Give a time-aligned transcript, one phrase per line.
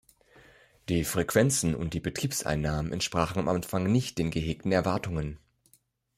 [0.89, 5.37] Die Frequenzen und die Betriebseinnahmen entsprachen am Anfang nicht den gehegten Erwartungen.